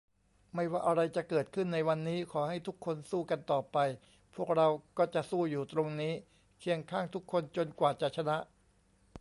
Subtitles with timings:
[0.53, 3.77] ไม่ว่าอะไรจะเกิดขึ้นในวันนี้ ขอให้ทุกคนสู้กันต่อไป
[4.35, 6.13] พวกเราก็จะสู้อยู่ตรงนี้
[6.59, 8.37] เคียงข้างทุกคนจนกว่าจะชนะ